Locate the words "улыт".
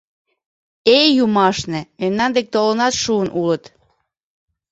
3.41-3.63